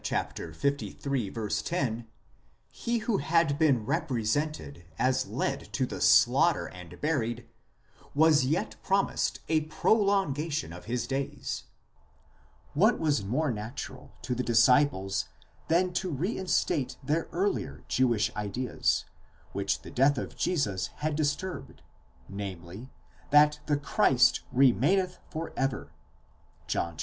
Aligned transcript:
1111, 0.03 1.47
10, 1.63 2.07
he 2.71 2.97
who 2.97 3.17
had 3.17 3.59
been 3.59 3.85
represented 3.85 4.83
as 4.97 5.27
led 5.27 5.71
to 5.71 5.85
the 5.85 6.01
slaughter 6.01 6.65
and 6.65 6.99
buried, 6.99 7.45
was 8.15 8.43
yet 8.43 8.77
promised 8.81 9.41
a 9.47 9.61
prolongation 9.65 10.73
of 10.73 10.85
his 10.85 11.05
days: 11.05 11.65
what 12.73 12.97
was 12.99 13.23
more 13.23 13.51
natural 13.51 14.11
to 14.23 14.33
the 14.33 14.41
disciples 14.41 15.25
than 15.67 15.93
to 15.93 16.09
reinstate 16.09 16.97
their 17.03 17.29
earlier 17.31 17.83
Jewish 17.87 18.35
ideas, 18.35 19.05
which 19.51 19.83
the 19.83 19.91
death 19.91 20.17
of 20.17 20.35
Jesus 20.35 20.87
had.disturbed, 20.95 21.83
namely, 22.27 22.89
that 23.29 23.59
the 23.67 23.77
Christ 23.77 24.41
remaineth 24.51 25.19
for 25.29 25.53
ever 25.55 25.91
(John 26.65 26.97
xii. 26.97 26.99